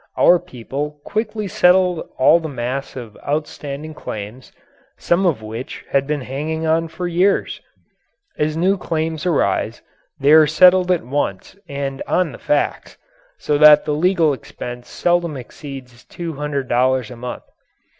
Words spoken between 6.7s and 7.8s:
for years.